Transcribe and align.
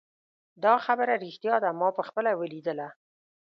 دا 0.63 0.73
خبره 0.85 1.13
ریښتیا 1.23 1.55
ده 1.63 1.69
ما 1.79 1.89
پخپله 1.99 2.31
ولیدله 2.41 2.87